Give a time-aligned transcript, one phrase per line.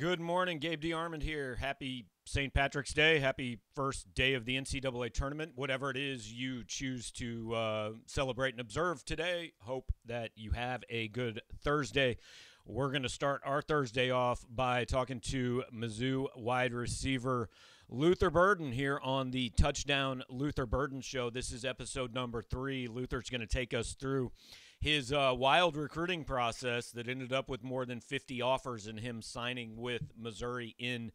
[0.00, 1.56] Good morning, Gabe DeArmond here.
[1.56, 2.54] Happy St.
[2.54, 3.18] Patrick's Day.
[3.18, 5.52] Happy first day of the NCAA tournament.
[5.56, 10.84] Whatever it is you choose to uh, celebrate and observe today, hope that you have
[10.88, 12.16] a good Thursday.
[12.64, 17.50] We're going to start our Thursday off by talking to Mizzou wide receiver
[17.90, 21.28] Luther Burden here on the Touchdown Luther Burden Show.
[21.28, 22.88] This is episode number three.
[22.88, 24.32] Luther's going to take us through
[24.80, 29.20] his uh, wild recruiting process that ended up with more than 50 offers and him
[29.20, 31.12] signing with Missouri in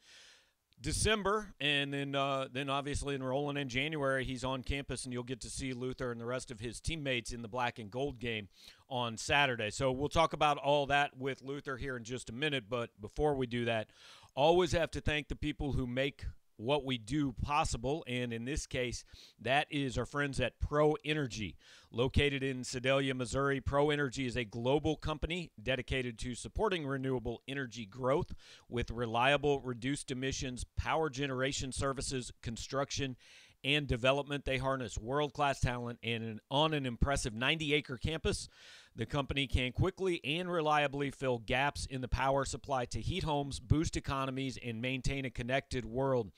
[0.82, 4.26] December, and then uh, then obviously enrolling in January.
[4.26, 7.32] He's on campus, and you'll get to see Luther and the rest of his teammates
[7.32, 8.50] in the black and gold game
[8.90, 9.72] on Saturday.
[9.72, 12.66] So we'll talk about all that with Luther here in just a minute.
[12.70, 13.88] But before we do that,
[14.36, 16.26] always have to thank the people who make
[16.58, 18.04] what we do possible.
[18.08, 19.04] And in this case,
[19.42, 21.56] that is our friends at Pro Energy.
[21.92, 27.86] Located in Sedalia, Missouri, Pro Energy is a global company dedicated to supporting renewable energy
[27.86, 28.34] growth
[28.68, 33.16] with reliable, reduced emissions, power generation services, construction,
[33.64, 34.46] and development.
[34.46, 38.48] They harness world class talent and on an impressive 90 acre campus.
[38.96, 43.60] The company can quickly and reliably fill gaps in the power supply to heat homes,
[43.60, 46.32] boost economies, and maintain a connected world.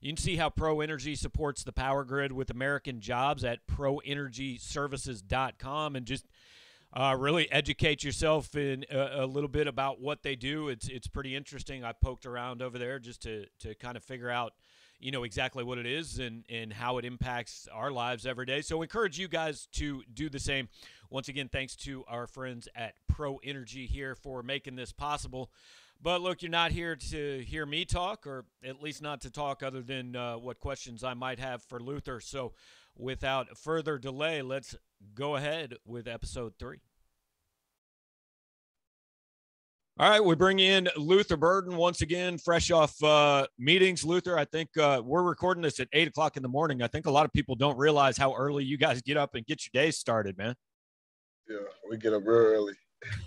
[0.00, 5.96] You can see how Pro Energy supports the power grid with American jobs at proenergyservices.com
[5.96, 6.26] and just
[6.92, 10.68] uh, really educate yourself in a, a, little bit about what they do.
[10.68, 11.84] It's it's pretty interesting.
[11.84, 14.52] I poked around over there just to to kind of figure out
[14.98, 18.60] you know exactly what it is and and how it impacts our lives every day.
[18.62, 20.68] So encourage you guys to do the same.
[21.10, 25.50] Once again, thanks to our friends at Pro Energy here for making this possible.
[26.02, 29.62] But look, you're not here to hear me talk, or at least not to talk
[29.62, 32.20] other than uh, what questions I might have for Luther.
[32.20, 32.52] So,
[32.96, 34.76] without further delay, let's
[35.14, 36.80] go ahead with episode three.
[39.96, 44.04] All right, we bring in Luther Burden once again, fresh off uh, meetings.
[44.04, 46.82] Luther, I think uh, we're recording this at eight o'clock in the morning.
[46.82, 49.46] I think a lot of people don't realize how early you guys get up and
[49.46, 50.56] get your day started, man.
[51.48, 52.72] Yeah, we get up real early.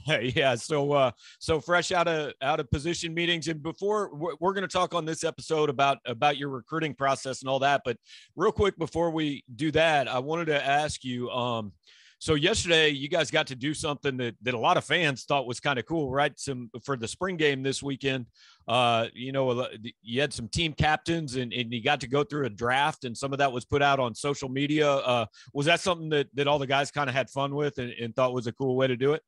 [0.35, 4.63] yeah, so uh, so fresh out of out of position meetings, and before we're, going
[4.63, 7.83] to talk on this episode about about your recruiting process and all that.
[7.85, 7.95] But
[8.35, 11.29] real quick before we do that, I wanted to ask you.
[11.29, 11.71] Um,
[12.19, 15.45] so yesterday, you guys got to do something that, that a lot of fans thought
[15.45, 16.37] was kind of cool, right?
[16.39, 18.25] Some for the spring game this weekend.
[18.67, 19.67] Uh, you know,
[20.01, 23.15] you had some team captains, and, and you got to go through a draft, and
[23.15, 24.89] some of that was put out on social media.
[24.91, 27.91] Uh, was that something that that all the guys kind of had fun with and,
[27.91, 29.21] and, thought was a cool way to do it?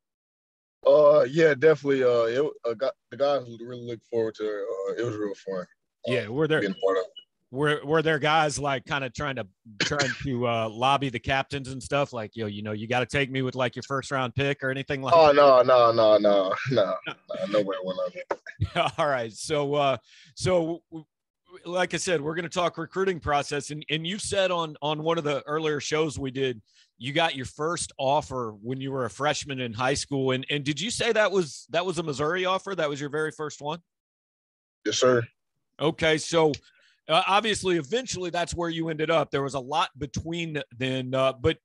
[0.84, 2.02] Uh, yeah, definitely.
[2.02, 4.64] Uh, it, uh, got, the guys really look forward to it.
[4.64, 5.66] Uh, it was real fun.
[6.06, 6.60] Yeah, we're there.
[6.60, 7.04] Being part of
[7.50, 9.46] were were there guys like kind of trying to
[9.80, 12.12] trying to uh, lobby the captains and stuff?
[12.12, 14.62] Like yo you know you got to take me with like your first round pick
[14.62, 15.34] or anything like oh that?
[15.34, 17.14] no no no no no no
[17.48, 19.96] nobody went on it all right so uh
[20.34, 20.82] so
[21.64, 25.02] like i said we're going to talk recruiting process and and you said on on
[25.02, 26.60] one of the earlier shows we did
[27.00, 30.64] you got your first offer when you were a freshman in high school and and
[30.64, 32.74] did you say that was that was a missouri offer?
[32.74, 33.80] That was your very first one?
[34.84, 35.22] Yes sir.
[35.80, 36.52] Okay so
[37.10, 39.30] uh, obviously, eventually, that's where you ended up.
[39.30, 41.58] There was a lot between then, uh, but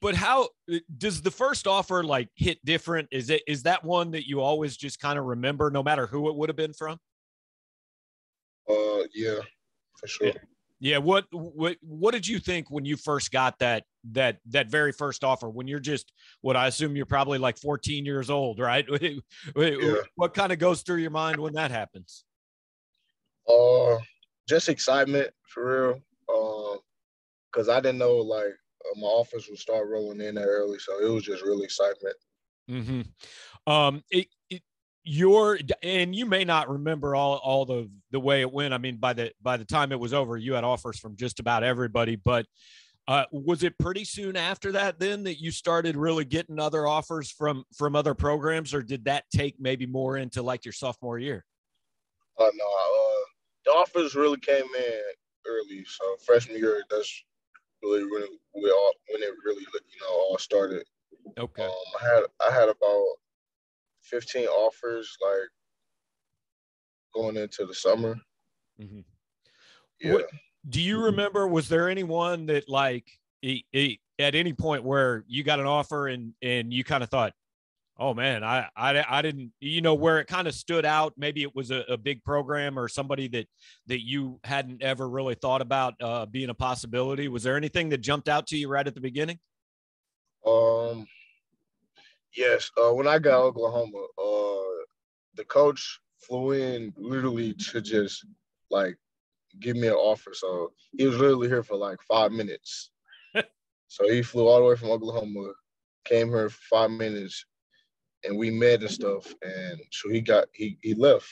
[0.00, 3.08] but how uh, does the first offer like hit different?
[3.10, 6.28] Is it is that one that you always just kind of remember, no matter who
[6.28, 6.98] it would have been from?
[8.70, 9.40] Uh, yeah,
[9.98, 10.26] for sure.
[10.28, 10.32] Yeah.
[10.78, 10.98] yeah.
[10.98, 15.24] What what what did you think when you first got that that that very first
[15.24, 15.50] offer?
[15.50, 18.86] When you're just what I assume you're probably like 14 years old, right?
[19.56, 19.94] yeah.
[20.14, 22.24] What kind of goes through your mind when that happens?
[23.48, 23.98] Uh,
[24.48, 26.00] just excitement for real.
[26.34, 26.78] Um,
[27.52, 31.04] cause I didn't know like uh, my offers would start rolling in that early, so
[31.04, 32.16] it was just really excitement.
[32.70, 33.72] Mm-hmm.
[33.72, 34.62] Um, it, it,
[35.04, 38.72] your and you may not remember all all the the way it went.
[38.72, 41.40] I mean, by the by the time it was over, you had offers from just
[41.40, 42.16] about everybody.
[42.16, 42.46] But
[43.08, 47.30] uh, was it pretty soon after that then that you started really getting other offers
[47.30, 51.44] from from other programs, or did that take maybe more into like your sophomore year?
[52.38, 52.64] Uh, no,
[53.64, 55.00] the offers really came in
[55.46, 55.84] early.
[55.84, 57.24] So freshman year, that's
[57.82, 60.84] really when we all when it really you know all started.
[61.38, 61.64] Okay.
[61.64, 61.70] Um,
[62.00, 63.06] I had I had about
[64.02, 65.48] fifteen offers like
[67.14, 68.16] going into the summer.
[68.80, 69.00] Mm-hmm.
[70.00, 70.12] Yeah.
[70.14, 70.30] What,
[70.68, 71.46] do you remember?
[71.46, 73.06] Was there anyone that like
[73.40, 77.10] he, he, at any point where you got an offer and and you kind of
[77.10, 77.34] thought,
[77.98, 81.12] Oh man, I I, I didn't you know where it kind of stood out.
[81.16, 83.46] Maybe it was a, a, big program or somebody that
[83.86, 87.28] that you hadn't ever really thought about uh, being a possibility.
[87.28, 89.38] Was there anything that jumped out to you right at the beginning?
[90.46, 91.06] Um,
[92.34, 92.70] yes.
[92.76, 94.84] Uh, when I got Oklahoma, uh,
[95.36, 98.24] the coach flew in literally to just
[98.70, 98.96] like
[99.60, 100.32] give me an offer.
[100.34, 102.90] So he was literally here for like five minutes.
[103.88, 105.52] so he flew all the way from Oklahoma,
[106.04, 107.44] came here for five minutes,
[108.24, 109.34] and we met and stuff.
[109.42, 111.28] And so he got he he left.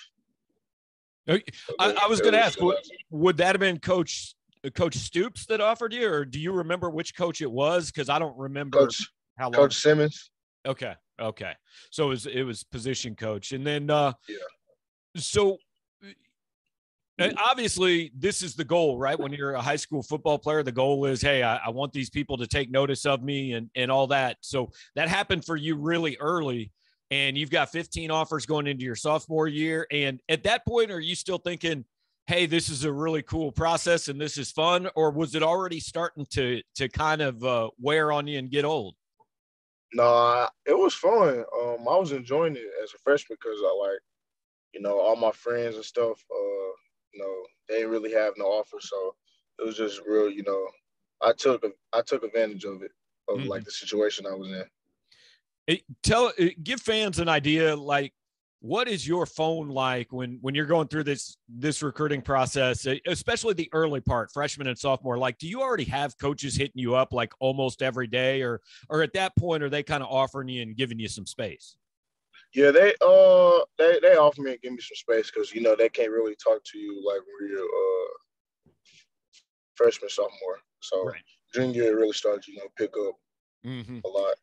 [1.28, 1.42] I,
[1.78, 2.76] I was going to ask, would,
[3.10, 4.34] would that have been Coach
[4.74, 7.90] Coach Stoops that offered you, or do you remember which coach it was?
[7.90, 9.52] Because I don't remember Coach, how long.
[9.52, 10.30] Coach Simmons.
[10.66, 11.52] Okay, okay.
[11.90, 14.36] So it was it was position coach, and then uh, yeah.
[15.16, 15.58] So
[17.44, 21.04] obviously this is the goal right when you're a high school football player the goal
[21.04, 24.06] is hey I, I, want these people to take notice of me and and all
[24.06, 26.72] that so that happened for you really early
[27.10, 29.86] and you've got 15 offers going into your sophomore year.
[29.90, 31.84] And at that point are you still thinking
[32.26, 34.88] hey this is a really cool process and this is fun?
[34.94, 38.64] Or was it already starting to to kind of uh, wear on you and get
[38.64, 38.94] old?
[39.92, 41.44] No it was fun.
[41.60, 44.00] Um i was enjoying it as a freshman because i like
[44.72, 46.72] you know all my friends and stuff uh
[47.12, 47.34] you know
[47.68, 49.14] they really have no offer so
[49.58, 50.66] it was just real you know
[51.20, 52.92] i took i took advantage of it
[53.28, 53.48] of mm-hmm.
[53.48, 54.64] like the situation i was in
[56.02, 56.32] tell
[56.62, 58.12] give fans an idea like
[58.60, 63.54] what is your phone like when when you're going through this this recruiting process especially
[63.54, 67.12] the early part freshman and sophomore like do you already have coaches hitting you up
[67.12, 70.60] like almost every day or or at that point are they kind of offering you
[70.62, 71.76] and giving you some space
[72.54, 75.74] yeah they uh they they offer me and give me some space because you know
[75.74, 78.72] they can't really talk to you like when you're uh
[79.74, 81.22] freshman sophomore so right.
[81.54, 83.14] junior really starts you know pick up
[83.64, 84.00] mm-hmm.
[84.04, 84.34] a lot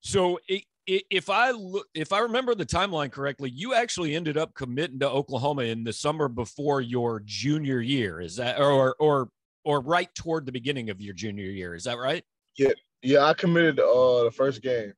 [0.00, 0.38] so
[0.86, 5.08] if I look, if I remember the timeline correctly, you actually ended up committing to
[5.08, 8.20] Oklahoma in the summer before your junior year.
[8.20, 9.28] Is that or or
[9.64, 11.74] or right toward the beginning of your junior year?
[11.74, 12.24] Is that right?
[12.56, 13.24] Yeah, yeah.
[13.24, 14.92] I committed uh, the first game.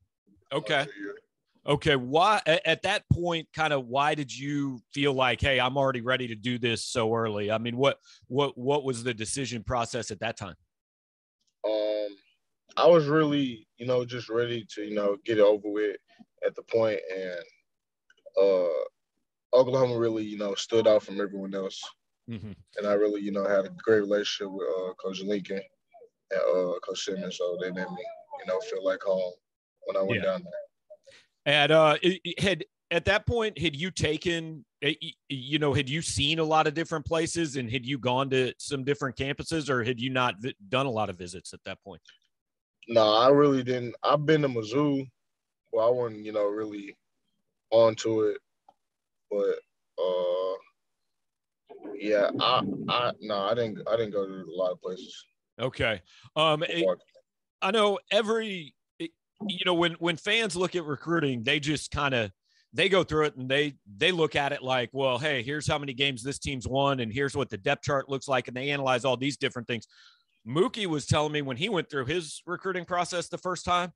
[0.52, 0.86] Okay.
[1.66, 1.96] Okay.
[1.96, 6.28] Why at that point, kind of why did you feel like, hey, I'm already ready
[6.28, 7.50] to do this so early?
[7.50, 10.54] I mean, what what what was the decision process at that time?
[12.76, 15.96] I was really, you know, just ready to, you know, get it over with
[16.44, 17.44] at the point, and
[18.40, 21.80] uh, Oklahoma really, you know, stood out from everyone else,
[22.30, 22.52] mm-hmm.
[22.76, 25.60] and I really, you know, had a great relationship with uh, Coach Lincoln
[26.30, 28.04] and uh, Coach Simmons, so they made me,
[28.40, 29.32] you know, feel like home
[29.84, 30.32] when I went yeah.
[30.32, 31.54] down there.
[31.54, 34.64] And uh, it had at that point had you taken
[35.28, 38.52] you know had you seen a lot of different places and had you gone to
[38.58, 40.34] some different campuses or had you not
[40.68, 42.00] done a lot of visits at that point
[42.88, 43.94] no, I really didn't.
[44.02, 45.06] I've been to Mizzou,
[45.72, 46.96] but I wasn't, you know, really
[47.70, 48.38] onto it,
[49.30, 49.58] but
[49.98, 50.54] uh,
[51.94, 55.24] yeah, I, I, no, I didn't, I didn't go to a lot of places.
[55.60, 56.02] Okay,
[56.36, 56.86] um, it,
[57.60, 62.30] I know every, you know, when when fans look at recruiting, they just kind of
[62.72, 65.78] they go through it and they they look at it like, well, hey, here's how
[65.78, 68.70] many games this team's won, and here's what the depth chart looks like, and they
[68.70, 69.86] analyze all these different things.
[70.46, 73.92] Mookie was telling me when he went through his recruiting process the first time,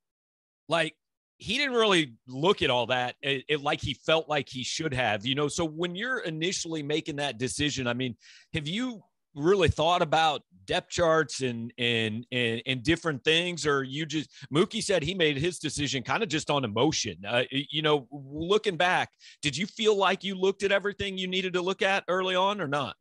[0.69, 0.95] like
[1.39, 4.95] he didn't really look at all that it, it, like he felt like he should
[4.95, 5.49] have, you know.
[5.49, 8.17] So when you're initially making that decision, I mean,
[8.55, 9.03] have you
[9.35, 14.83] really thought about depth charts and and and, and different things, or you just Mookie
[14.83, 17.17] said he made his decision kind of just on emotion.
[17.27, 19.11] Uh, you know, looking back,
[19.43, 22.61] did you feel like you looked at everything you needed to look at early on,
[22.61, 22.97] or not?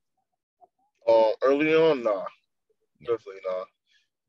[1.07, 2.25] Uh, early on, nah
[3.05, 3.67] definitely not.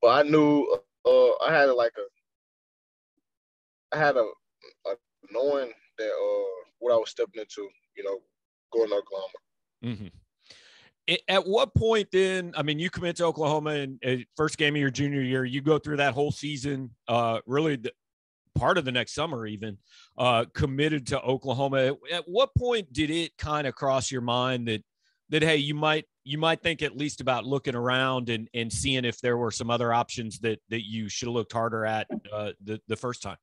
[0.02, 0.66] But I knew
[1.04, 4.26] uh, I had like a, I had a,
[4.87, 4.95] a
[5.30, 8.18] knowing that uh, what I was stepping into, you know,
[8.73, 9.38] going to Oklahoma.
[9.85, 10.06] Mm-hmm.
[11.28, 12.52] At what point then?
[12.56, 15.45] I mean, you commit to Oklahoma and uh, first game of your junior year.
[15.45, 17.92] You go through that whole season, uh, really the,
[18.56, 19.78] part of the next summer, even
[20.18, 21.97] uh, committed to Oklahoma.
[22.12, 24.83] At what point did it kind of cross your mind that
[25.30, 29.04] that hey, you might you might think at least about looking around and, and seeing
[29.04, 32.50] if there were some other options that, that you should have looked harder at uh,
[32.64, 33.37] the, the first time?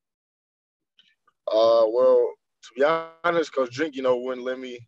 [1.48, 2.30] Uh, well,
[2.62, 2.84] to be
[3.24, 4.86] honest, Coach Drink, you know, wouldn't let me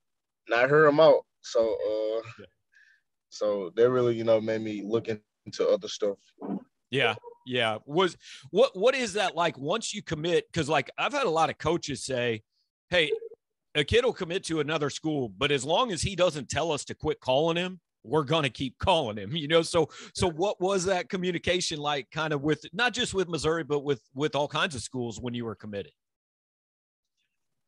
[0.49, 1.21] not hear him out.
[1.39, 2.45] So, uh, yeah.
[3.29, 6.17] so they really, you know, made me look into other stuff.
[6.91, 7.77] Yeah, yeah.
[7.85, 8.17] Was
[8.51, 10.45] what what is that like once you commit?
[10.51, 12.43] Because like I've had a lot of coaches say,
[12.89, 13.11] "Hey,
[13.75, 16.85] a kid will commit to another school, but as long as he doesn't tell us
[16.85, 19.61] to quit calling him, we're going to keep calling him you know?
[19.61, 23.79] So so what was that communication like kind of with not just with missouri but
[23.79, 25.91] with with all kinds of schools when you were committed?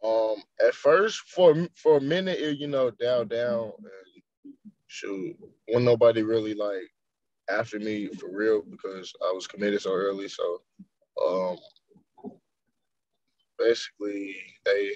[0.04, 0.36] Um
[0.66, 4.54] at first for for a minute it, you know down down and
[4.88, 5.36] shoot
[5.68, 6.88] when nobody really like
[7.50, 10.62] after me for real because i was committed so early so
[11.26, 11.58] um
[13.60, 14.36] basically
[14.66, 14.92] they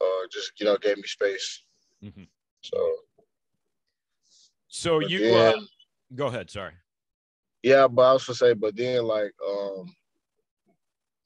[0.00, 1.62] uh just you know gave me space
[2.04, 2.22] Mm-hmm.
[2.62, 2.94] So,
[4.68, 5.60] so you then, uh,
[6.14, 6.50] go ahead.
[6.50, 6.72] Sorry.
[7.62, 9.94] Yeah, but I was gonna say, but then like, um,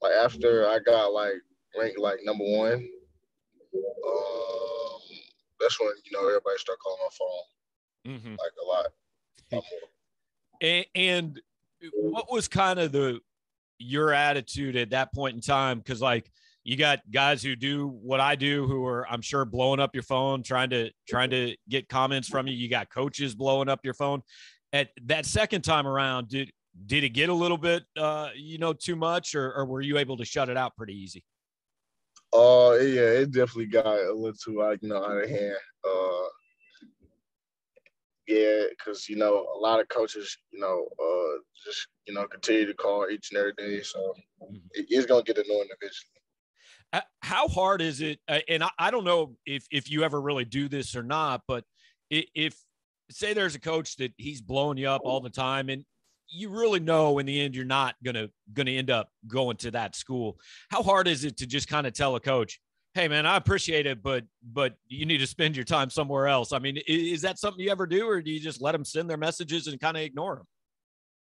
[0.01, 1.33] like after I got like
[1.79, 2.87] ranked like number one,
[3.73, 4.99] um,
[5.59, 8.31] that's when you know everybody started calling my phone, mm-hmm.
[8.31, 8.85] like a lot.
[9.51, 9.63] A lot
[10.61, 11.41] and, and
[11.93, 13.19] what was kind of the
[13.77, 15.77] your attitude at that point in time?
[15.77, 16.31] Because like
[16.65, 20.03] you got guys who do what I do who are I'm sure blowing up your
[20.03, 22.55] phone trying to trying to get comments from you.
[22.55, 24.23] You got coaches blowing up your phone.
[24.73, 26.51] At that second time around, did
[26.87, 29.99] did it get a little bit uh you know too much or, or were you
[29.99, 31.23] able to shut it out pretty easy?
[32.33, 35.55] Uh yeah, it definitely got a little too like you know out of hand.
[35.87, 36.27] Uh
[38.27, 42.65] yeah, because you know a lot of coaches, you know, uh, just you know continue
[42.65, 44.55] to call each and every day, so mm-hmm.
[44.71, 46.14] it is gonna get annoying eventually.
[46.93, 48.19] Uh, how hard is it?
[48.27, 51.41] Uh, and I, I, don't know if if you ever really do this or not,
[51.47, 51.63] but
[52.09, 52.55] if
[53.09, 55.83] say there's a coach that he's blowing you up all the time, and
[56.27, 59.95] you really know in the end you're not gonna gonna end up going to that
[59.95, 60.37] school.
[60.69, 62.59] How hard is it to just kind of tell a coach,
[62.95, 66.53] hey man, I appreciate it, but but you need to spend your time somewhere else.
[66.53, 69.09] I mean, is, that something you ever do, or do you just let them send
[69.09, 70.45] their messages and kind of ignore them?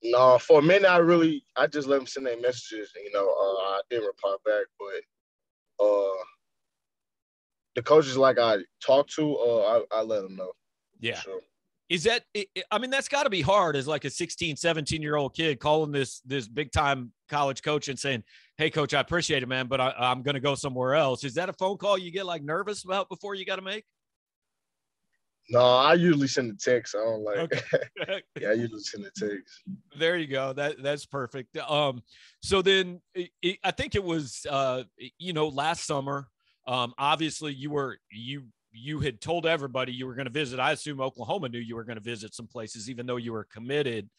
[0.04, 2.92] No, for a minute I really I just let them send their messages.
[2.96, 5.02] You know, uh, I didn't reply back, but
[5.80, 6.24] uh,
[7.76, 10.52] the coaches like I talk to, uh, I, I let them know.
[11.00, 11.20] Yeah.
[11.20, 11.40] Sure.
[11.90, 12.24] Is that
[12.72, 15.60] I mean that's got to be hard as like a 16, 17 year old kid
[15.60, 18.24] calling this this big time college coach and saying,
[18.58, 21.34] "Hey coach, I appreciate it, man, but I, I'm going to go somewhere else." Is
[21.34, 23.84] that a phone call you get like nervous about before you got to make?
[25.52, 26.96] No, I usually send a text.
[26.96, 27.38] I don't like.
[27.38, 28.22] Okay.
[28.40, 29.64] yeah, I usually send a text.
[30.00, 30.54] There you go.
[30.54, 31.58] That that's perfect.
[31.58, 32.02] Um,
[32.42, 34.84] so then it, it, I think it was uh,
[35.18, 36.28] you know, last summer.
[36.68, 40.60] Um, obviously you were you you had told everybody you were going to visit.
[40.60, 43.44] I assume Oklahoma knew you were going to visit some places, even though you were
[43.44, 44.10] committed.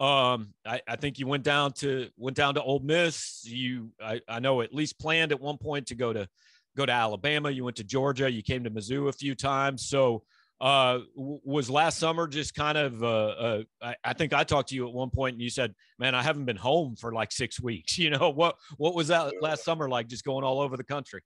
[0.00, 3.44] Um, I, I, think you went down to went down to Ole Miss.
[3.44, 6.28] You, I, I know, at least planned at one point to go to
[6.76, 7.50] go to Alabama.
[7.50, 8.30] You went to Georgia.
[8.30, 9.86] You came to Mizzou a few times.
[9.86, 10.24] So,
[10.62, 13.02] uh, was last summer just kind of?
[13.02, 15.74] Uh, uh, I, I think I talked to you at one point, and you said,
[15.98, 18.56] "Man, I haven't been home for like six weeks." You know what?
[18.76, 20.06] What was that last summer like?
[20.06, 21.20] Just going all over the country.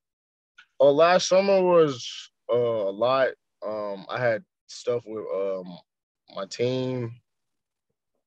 [0.81, 3.28] Oh, last summer was uh, a lot.
[3.66, 5.78] Um, I had stuff with um,
[6.35, 7.14] my team,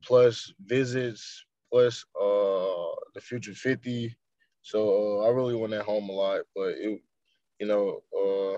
[0.03, 4.15] plus visits, plus uh, the Future 50.
[4.61, 7.01] So uh, I really went at home a lot, but it,
[7.59, 8.57] you know, uh,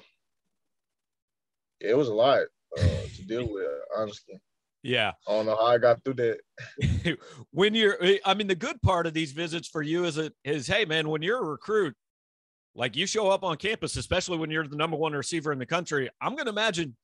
[1.82, 2.42] it was a lot
[2.78, 2.84] uh,
[3.16, 4.40] to deal with, honestly.
[4.84, 5.12] Yeah.
[5.28, 7.18] I don't know how I got through that.
[7.52, 10.68] when you're, I mean, the good part of these visits for you is it is,
[10.68, 11.96] hey man, when you're a recruit,
[12.74, 15.66] like you show up on campus, especially when you're the number one receiver in the
[15.66, 16.96] country, I'm going to imagine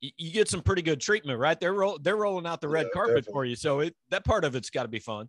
[0.00, 1.58] you get some pretty good treatment, right?
[1.58, 3.32] They're ro- they're rolling out the red yeah, carpet definitely.
[3.32, 5.28] for you, so it that part of it's got to be fun.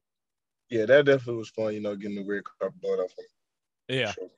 [0.70, 1.74] Yeah, that definitely was fun.
[1.74, 3.12] You know, getting the red carpet blown off.
[3.88, 4.12] Yeah.
[4.12, 4.30] Sure.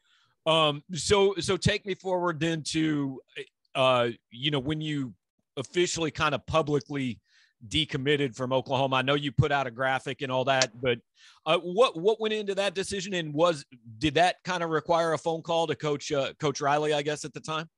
[0.45, 0.83] Um.
[0.93, 3.19] So so take me forward then to,
[3.75, 5.13] uh, you know, when you
[5.57, 7.19] officially kind of publicly
[7.67, 8.97] decommitted from Oklahoma.
[8.97, 10.99] I know you put out a graphic and all that, but
[11.45, 13.65] uh, what what went into that decision, and was
[13.97, 16.93] did that kind of require a phone call to Coach uh, Coach Riley?
[16.93, 17.69] I guess at the time.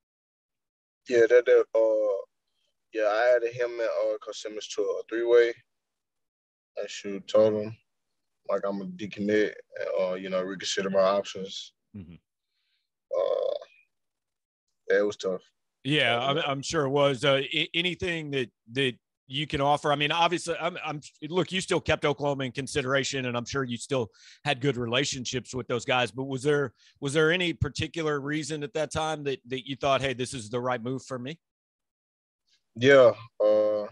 [1.08, 2.22] Yeah, that, that uh,
[2.92, 5.52] yeah, I added him and uh, Coach Simmons to a three way.
[6.78, 7.76] I should told him
[8.48, 11.72] like I'm gonna decommit, and, uh, you know, reconsider my options.
[11.96, 12.14] Mm-hmm.
[13.14, 13.54] Uh,
[14.90, 15.42] yeah, it was tough.
[15.84, 17.24] Yeah, I'm, I'm sure it was.
[17.24, 17.42] Uh,
[17.74, 18.94] anything that that
[19.26, 19.92] you can offer?
[19.92, 23.64] I mean, obviously, I'm, I'm look, you still kept Oklahoma in consideration, and I'm sure
[23.64, 24.10] you still
[24.44, 26.12] had good relationships with those guys.
[26.12, 30.00] But was there was there any particular reason at that time that that you thought,
[30.00, 31.38] hey, this is the right move for me?
[32.76, 33.12] Yeah,
[33.44, 33.86] uh,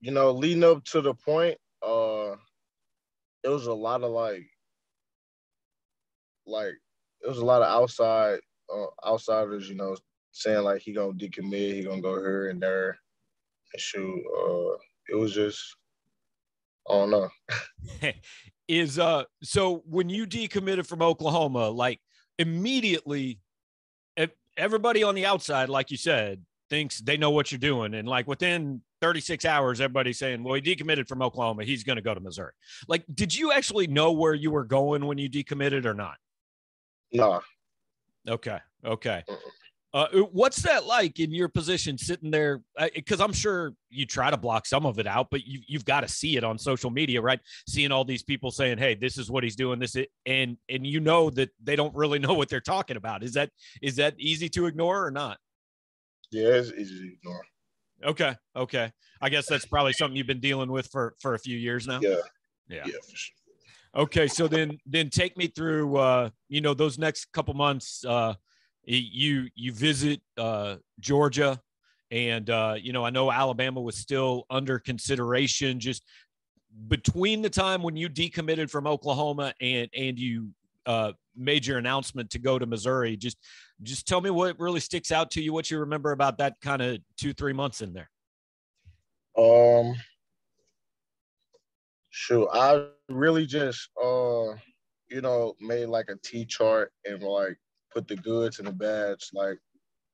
[0.00, 2.36] you know, leading up to the point, uh,
[3.42, 4.46] it was a lot of like,
[6.46, 6.74] like
[7.22, 8.40] it was a lot of outside
[8.72, 9.96] uh, outsiders, you know,
[10.32, 12.98] saying like he gonna decommit, he gonna go here and there
[13.72, 14.22] and shoot.
[14.38, 14.76] Uh,
[15.08, 15.76] it was just
[16.88, 17.28] I don't know.
[18.68, 22.00] Is uh so when you decommitted from Oklahoma, like
[22.38, 23.40] immediately
[24.56, 27.94] everybody on the outside, like you said, thinks they know what you're doing.
[27.94, 31.64] And like within 36 hours, everybody's saying, well, he decommitted from Oklahoma.
[31.64, 32.52] He's going to go to Missouri.
[32.88, 36.16] Like, did you actually know where you were going when you decommitted or not?
[37.12, 37.40] No.
[38.28, 38.58] Okay.
[38.84, 39.22] Okay.
[39.94, 42.62] Uh, what's that like in your position sitting there?
[42.94, 45.84] Because uh, I'm sure you try to block some of it out, but you, you've
[45.84, 47.40] got to see it on social media, right?
[47.68, 50.86] Seeing all these people saying, "Hey, this is what he's doing," this is, and and
[50.86, 53.22] you know that they don't really know what they're talking about.
[53.22, 53.50] Is that
[53.82, 55.36] is that easy to ignore or not?
[56.30, 57.42] Yeah, it's easy to ignore.
[58.02, 58.90] Okay, okay.
[59.20, 62.00] I guess that's probably something you've been dealing with for for a few years now.
[62.02, 62.16] Yeah,
[62.66, 63.34] yeah, yeah, for sure.
[63.94, 68.04] Okay, so then then take me through uh, you know those next couple months.
[68.04, 68.34] Uh,
[68.84, 71.60] you you visit uh, Georgia,
[72.10, 75.78] and uh, you know I know Alabama was still under consideration.
[75.78, 76.04] Just
[76.88, 80.48] between the time when you decommitted from Oklahoma and and you
[80.86, 83.36] uh, made your announcement to go to Missouri, just
[83.82, 85.52] just tell me what really sticks out to you.
[85.52, 88.08] What you remember about that kind of two three months in there.
[89.36, 89.94] Um,
[92.10, 92.48] sure.
[92.52, 94.54] I really just uh,
[95.08, 97.58] you know, made like a T chart and like
[97.92, 99.58] put the goods and the bads like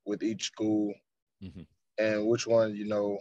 [0.05, 0.93] with each school
[1.43, 1.63] mm-hmm.
[1.99, 3.19] and which one you know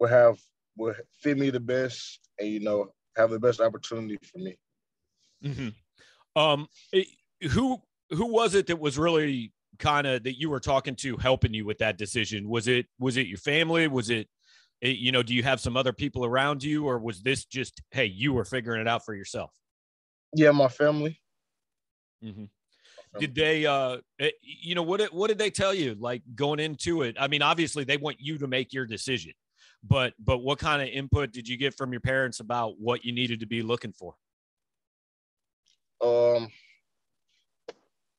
[0.00, 0.38] will have
[0.76, 4.56] will fit me the best and you know have the best opportunity for me
[5.44, 6.40] mm-hmm.
[6.40, 6.66] um
[7.52, 11.54] who who was it that was really kind of that you were talking to helping
[11.54, 14.28] you with that decision was it was it your family was it, it
[14.88, 18.06] you know do you have some other people around you or was this just hey
[18.06, 19.52] you were figuring it out for yourself?
[20.34, 21.20] Yeah my family.
[22.24, 22.44] Mm-hmm.
[23.18, 26.60] Did they uh eh, you know what did, what did they tell you like going
[26.60, 27.16] into it?
[27.18, 29.32] I mean obviously they want you to make your decision
[29.84, 33.12] but but what kind of input did you get from your parents about what you
[33.12, 34.14] needed to be looking for?
[36.00, 36.48] Um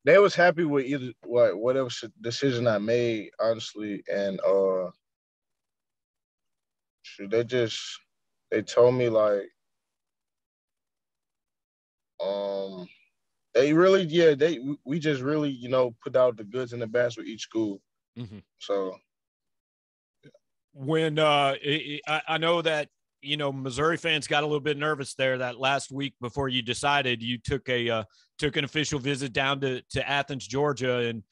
[0.05, 1.89] they was happy with either what whatever
[2.21, 4.89] decision i made honestly and uh
[7.29, 7.79] they just
[8.51, 9.49] they told me like
[12.23, 12.87] um
[13.53, 16.87] they really, yeah, they we just really, you know, put out the goods and the
[16.87, 17.81] bads with each school.
[18.17, 18.39] Mm-hmm.
[18.57, 18.95] So
[20.73, 22.89] when uh it, I, I know that
[23.21, 26.61] you know Missouri fans got a little bit nervous there that last week before you
[26.61, 28.03] decided you took a uh,
[28.39, 31.23] took an official visit down to to Athens, Georgia, and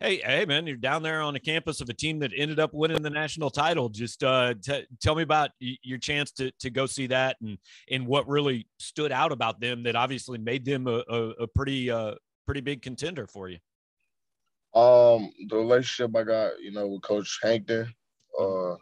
[0.00, 2.72] hey, hey, man, you're down there on the campus of a team that ended up
[2.72, 3.88] winning the national title.
[3.88, 7.58] Just uh, t- tell me about your chance to to go see that and
[7.90, 11.90] and what really stood out about them that obviously made them a, a, a pretty
[11.90, 12.14] uh,
[12.46, 13.58] pretty big contender for you.
[14.74, 17.92] Um, the relationship I got, you know, with Coach Hankton,
[18.38, 18.76] uh,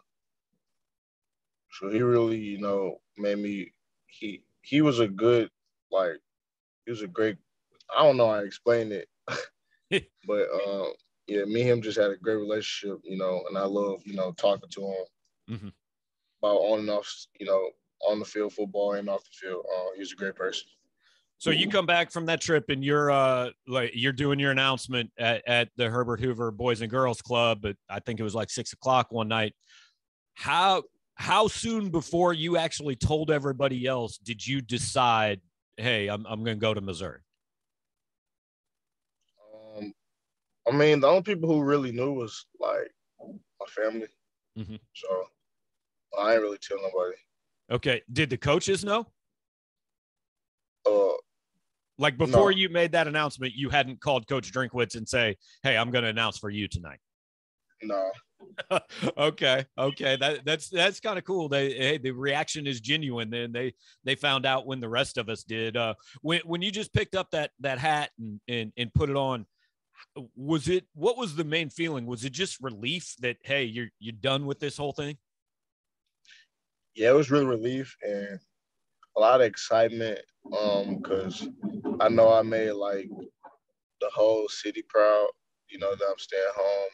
[1.71, 3.71] so he really, you know, made me.
[4.07, 5.49] He he was a good,
[5.91, 6.19] like,
[6.85, 7.37] he was a great.
[7.95, 9.07] I don't know how to explain it,
[10.27, 10.93] but um,
[11.27, 14.15] yeah, me and him just had a great relationship, you know, and I love, you
[14.15, 15.05] know, talking to him
[15.51, 15.67] mm-hmm.
[16.41, 17.69] about on and off, you know,
[18.07, 19.65] on the field football and off the field.
[19.75, 20.67] Uh, he's a great person.
[21.39, 25.11] So you come back from that trip and you're uh like you're doing your announcement
[25.19, 28.49] at, at the Herbert Hoover Boys and Girls Club, but I think it was like
[28.49, 29.53] six o'clock one night.
[30.33, 35.41] How how soon before you actually told everybody else did you decide,
[35.77, 37.19] hey, I'm I'm gonna go to Missouri?
[40.67, 44.07] I mean, the only people who really knew was like my family.
[44.57, 44.75] Mm-hmm.
[44.93, 45.23] So
[46.19, 47.15] I ain't really tell nobody.
[47.71, 48.01] Okay.
[48.11, 49.05] Did the coaches know?
[50.85, 51.13] Uh,
[51.97, 52.57] like before no.
[52.57, 56.09] you made that announcement, you hadn't called Coach Drinkwitz and say, "Hey, I'm going to
[56.09, 56.99] announce for you tonight."
[57.81, 58.11] No.
[59.17, 59.65] okay.
[59.77, 60.15] Okay.
[60.15, 61.49] That that's that's kind of cool.
[61.49, 63.29] They hey, the reaction is genuine.
[63.29, 65.75] Then they they found out when the rest of us did.
[65.75, 69.15] Uh, when when you just picked up that that hat and and, and put it
[69.15, 69.45] on
[70.35, 74.15] was it what was the main feeling was it just relief that hey you're you're
[74.21, 75.17] done with this whole thing
[76.95, 78.39] yeah it was really relief and
[79.15, 80.19] a lot of excitement
[80.57, 81.47] um because
[81.99, 83.09] i know i made like
[84.01, 85.27] the whole city proud
[85.69, 86.89] you know that i'm staying home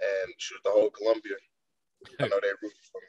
[0.00, 1.34] and shoot the whole columbia
[2.20, 3.08] i know they rooted for me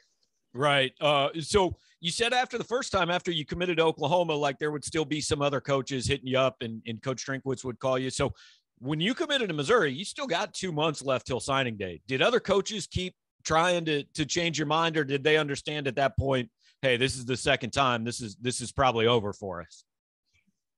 [0.54, 0.92] Right.
[1.00, 4.70] Uh, so you said after the first time, after you committed to Oklahoma, like there
[4.70, 7.98] would still be some other coaches hitting you up and, and Coach Drinkwitz would call
[7.98, 8.10] you.
[8.10, 8.32] So
[8.80, 12.00] when you committed to Missouri, you still got two months left till signing day.
[12.06, 13.14] Did other coaches keep
[13.44, 16.50] trying to to change your mind, or did they understand at that point,
[16.82, 18.04] hey, this is the second time.
[18.04, 19.84] This is this is probably over for us.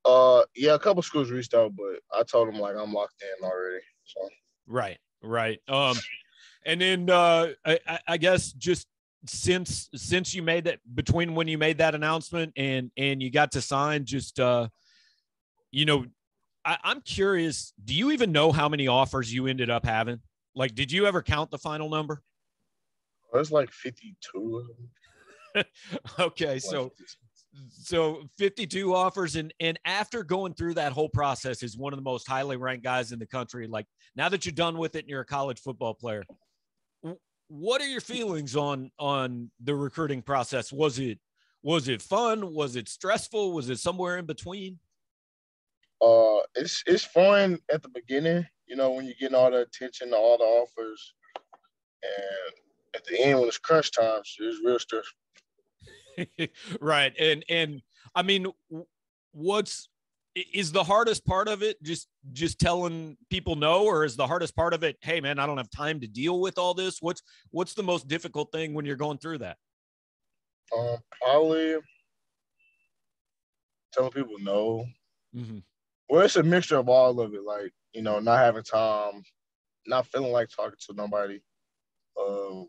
[0.04, 3.44] Uh, yeah, a couple schools reached out, but I told them like I'm locked in
[3.44, 3.82] already.
[4.04, 4.28] So
[4.66, 5.58] right, right.
[5.68, 5.96] Um,
[6.64, 8.86] and then uh, I, I guess just
[9.26, 13.52] since since you made that between when you made that announcement and and you got
[13.52, 14.68] to sign, just uh,
[15.70, 16.06] you know,
[16.64, 17.72] I, I'm curious.
[17.84, 20.20] Do you even know how many offers you ended up having?
[20.54, 22.22] Like, did you ever count the final number?
[23.32, 24.68] It was like 52.
[26.18, 26.92] okay, so
[27.68, 32.02] so 52 offers and and after going through that whole process is one of the
[32.02, 35.08] most highly ranked guys in the country like now that you're done with it and
[35.08, 36.22] you're a college football player
[37.48, 41.18] what are your feelings on on the recruiting process was it
[41.62, 44.78] was it fun was it stressful was it somewhere in between
[46.02, 50.14] uh it's it's fun at the beginning you know when you're getting all the attention
[50.14, 51.14] all the offers.
[52.02, 52.54] And
[52.94, 55.18] at the end when it's crunch time it's real stressful.
[56.80, 57.12] Right.
[57.18, 57.82] And and
[58.14, 58.46] I mean
[59.32, 59.88] what's
[60.36, 63.84] is the hardest part of it just just telling people no?
[63.84, 66.40] Or is the hardest part of it hey man i don't have time to deal
[66.40, 66.98] with all this.
[67.00, 69.56] What's what's the most difficult thing when you're going through that?
[70.76, 71.76] Um probably
[73.92, 74.86] telling people no.
[75.34, 75.58] Mm-hmm.
[76.10, 79.22] Well it's a mixture of all of it like you know not having time
[79.86, 81.40] not feeling like talking to nobody
[82.20, 82.68] um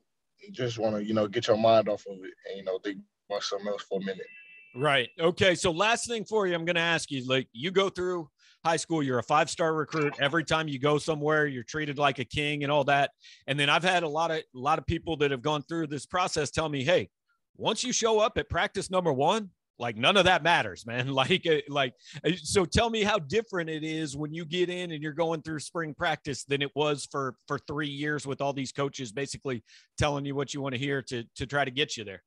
[0.51, 2.99] just want to you know get your mind off of it and you know think
[3.31, 4.27] watch something else for a minute.
[4.75, 5.09] Right.
[5.19, 5.55] Okay.
[5.55, 8.29] So last thing for you, I'm going to ask you, like you go through
[8.63, 10.13] high school, you're a five star recruit.
[10.19, 13.11] Every time you go somewhere, you're treated like a king and all that.
[13.47, 15.87] And then I've had a lot of a lot of people that have gone through
[15.87, 17.09] this process tell me, hey,
[17.57, 19.49] once you show up at practice number one,
[19.81, 21.11] like none of that matters, man.
[21.21, 21.93] Like, uh, like,
[22.25, 25.41] uh, so tell me how different it is when you get in and you're going
[25.41, 29.63] through spring practice than it was for for three years with all these coaches basically
[29.97, 32.23] telling you what you want to hear to to try to get you there.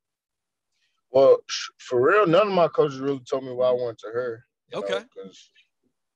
[1.11, 1.39] Well,
[1.79, 4.45] for real, none of my coaches really told me what I wanted to hear.
[4.75, 5.05] Okay.
[5.15, 5.51] Because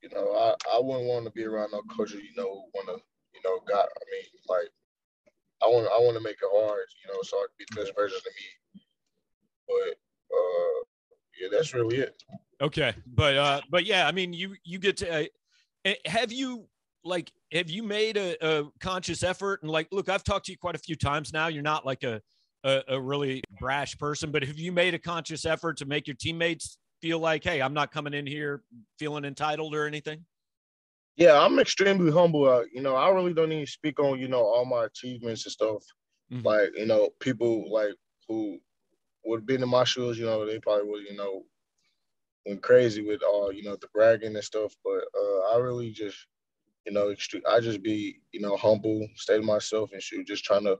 [0.02, 2.98] you know, I, I wouldn't want to be around no coach you know want to
[3.34, 3.86] you know got.
[3.86, 4.70] I mean, like
[5.62, 7.80] I want I want to make it hard, you know, so I can be the
[7.82, 8.82] best version of me.
[9.66, 9.98] But
[10.34, 10.87] uh,
[11.40, 12.22] yeah, that's really it.
[12.60, 15.24] Okay, but uh, but yeah, I mean, you you get to uh,
[15.84, 16.66] eh, have you
[17.04, 20.58] like have you made a, a conscious effort and like look, I've talked to you
[20.58, 21.46] quite a few times now.
[21.48, 22.20] You're not like a
[22.64, 26.16] a, a really brash person, but have you made a conscious effort to make your
[26.16, 28.62] teammates feel like, hey, I'm not coming in here
[28.98, 30.24] feeling entitled or anything?
[31.16, 32.48] Yeah, I'm extremely humble.
[32.48, 35.52] Uh, you know, I really don't even speak on, you know, all my achievements and
[35.52, 35.84] stuff.
[36.32, 36.46] Mm-hmm.
[36.46, 37.94] Like, you know, people like
[38.28, 38.58] who
[39.28, 41.44] would have been in my shoes, you know, they probably would, you know,
[42.46, 44.74] went crazy with all, you know, the bragging and stuff.
[44.82, 46.16] But uh, I really just,
[46.86, 47.14] you know,
[47.48, 50.78] I just be, you know, humble, stay to myself and shoot, just trying to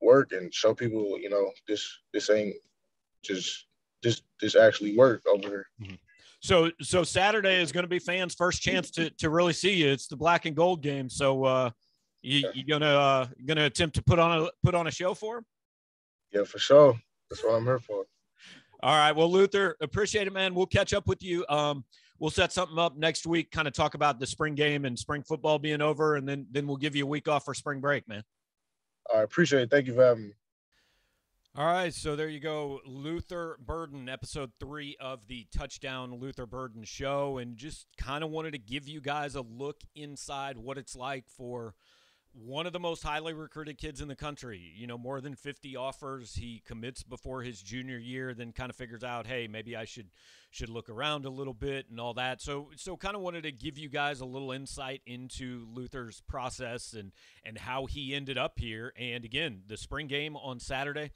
[0.00, 2.56] work and show people, you know, this this ain't
[3.22, 3.66] just
[4.02, 5.66] this this actually work over here.
[5.82, 5.94] Mm-hmm.
[6.40, 9.88] So so Saturday is going to be fans' first chance to to really see you.
[9.88, 11.10] It's the black and gold game.
[11.10, 11.70] So uh,
[12.22, 15.36] you you gonna uh, gonna attempt to put on a put on a show for
[15.36, 15.44] them?
[16.32, 16.98] Yeah, for sure.
[17.30, 18.04] That's what I'm here for.
[18.82, 19.12] All right.
[19.12, 20.54] Well, Luther, appreciate it, man.
[20.54, 21.44] We'll catch up with you.
[21.48, 21.84] Um,
[22.18, 25.22] we'll set something up next week, kind of talk about the spring game and spring
[25.22, 28.08] football being over, and then then we'll give you a week off for spring break,
[28.08, 28.22] man.
[29.14, 29.70] I appreciate it.
[29.70, 30.34] Thank you for having me.
[31.56, 36.84] All right, so there you go, Luther Burden, episode three of the Touchdown Luther Burden
[36.84, 40.94] show, and just kind of wanted to give you guys a look inside what it's
[40.94, 41.74] like for
[42.32, 44.72] one of the most highly recruited kids in the country.
[44.76, 46.34] You know, more than 50 offers.
[46.34, 50.10] He commits before his junior year, then kind of figures out, hey, maybe I should
[50.52, 52.40] should look around a little bit and all that.
[52.40, 56.92] So so kind of wanted to give you guys a little insight into Luther's process
[56.92, 57.12] and
[57.44, 58.92] and how he ended up here.
[58.96, 61.10] And again, the spring game on Saturday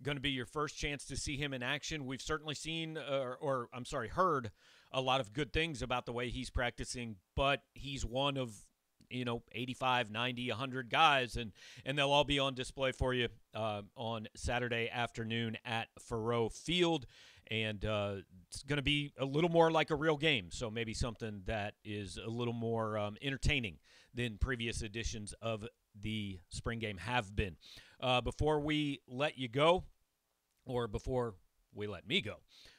[0.00, 2.06] going to be your first chance to see him in action.
[2.06, 4.50] We've certainly seen uh, or I'm sorry, heard
[4.92, 8.64] a lot of good things about the way he's practicing, but he's one of
[9.10, 11.52] you know 85 90 100 guys and
[11.84, 17.06] and they'll all be on display for you uh, on saturday afternoon at faurot field.
[17.50, 18.16] And uh,
[18.50, 20.48] it's going to be a little more like a real game.
[20.50, 23.78] So maybe something that is a little more um, entertaining
[24.12, 25.66] than previous editions of
[25.98, 27.56] the spring game have been.
[28.00, 29.84] Uh, before we let you go
[30.66, 31.36] or before
[31.74, 32.36] we let me go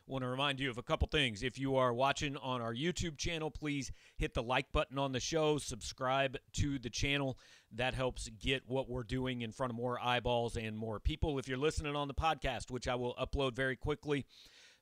[0.10, 1.44] want to remind you of a couple things.
[1.44, 5.20] If you are watching on our YouTube channel, please hit the like button on the
[5.20, 7.38] show, subscribe to the channel.
[7.72, 11.38] That helps get what we're doing in front of more eyeballs and more people.
[11.38, 14.26] If you're listening on the podcast, which I will upload very quickly,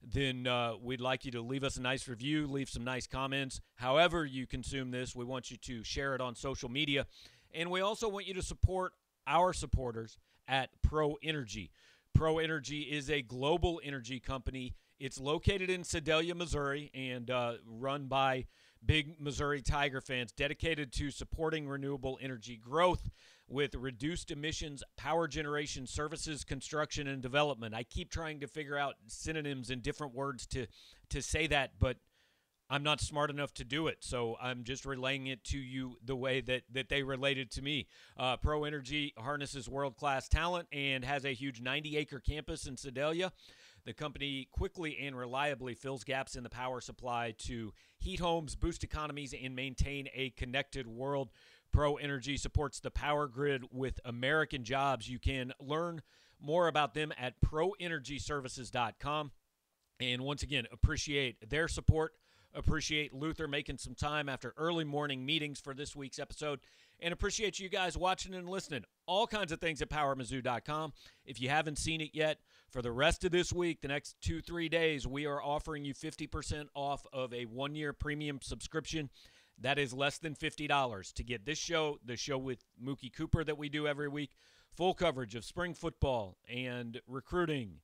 [0.02, 3.60] then uh, we'd like you to leave us a nice review, leave some nice comments.
[3.76, 7.06] However, you consume this, we want you to share it on social media.
[7.54, 8.94] And we also want you to support
[9.26, 11.72] our supporters at Pro Energy.
[12.16, 18.08] Pro Energy is a global energy company it's located in Sedalia, Missouri, and uh, run
[18.08, 18.46] by
[18.86, 23.10] big Missouri Tiger fans, dedicated to supporting renewable energy growth
[23.48, 27.74] with reduced emissions, power generation services, construction, and development.
[27.74, 30.68] I keep trying to figure out synonyms and different words to
[31.10, 31.98] to say that, but
[32.70, 36.18] I'm not smart enough to do it, so I'm just relaying it to you the
[36.18, 37.88] way that that they related to me.
[38.18, 42.76] Uh, Pro Energy harnesses world class talent and has a huge 90 acre campus in
[42.76, 43.32] Sedalia
[43.88, 48.84] The company quickly and reliably fills gaps in the power supply to heat homes, boost
[48.84, 51.32] economies, and maintain a connected world.
[51.72, 55.08] Pro Energy supports the power grid with American jobs.
[55.08, 56.02] You can learn
[56.38, 59.32] more about them at proenergyservices.com.
[60.02, 62.12] And once again, appreciate their support.
[62.54, 66.60] Appreciate Luther making some time after early morning meetings for this week's episode.
[67.00, 68.84] And appreciate you guys watching and listening.
[69.06, 70.92] All kinds of things at powermizzou.com.
[71.24, 74.42] If you haven't seen it yet, for the rest of this week, the next two,
[74.42, 79.10] three days, we are offering you 50% off of a one year premium subscription.
[79.60, 83.58] That is less than $50 to get this show, the show with Mookie Cooper that
[83.58, 84.32] we do every week,
[84.76, 87.80] full coverage of spring football and recruiting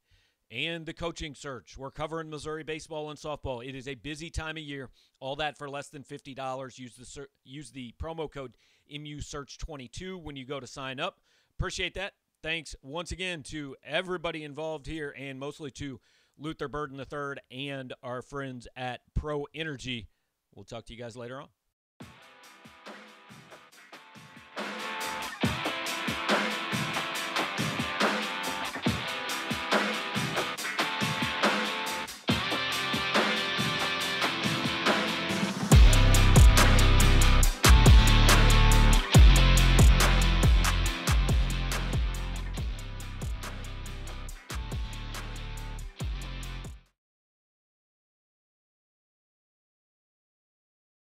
[0.51, 1.77] and the coaching search.
[1.77, 3.67] We're covering Missouri baseball and softball.
[3.67, 4.89] It is a busy time of year.
[5.19, 6.77] All that for less than $50.
[6.77, 8.53] Use the use the promo code
[8.91, 11.19] MUSearch22 when you go to sign up.
[11.57, 12.13] Appreciate that.
[12.43, 16.01] Thanks once again to everybody involved here and mostly to
[16.37, 20.09] Luther Burden III and our friends at Pro Energy.
[20.53, 21.47] We'll talk to you guys later on.